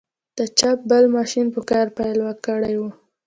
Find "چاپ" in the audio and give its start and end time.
0.59-0.79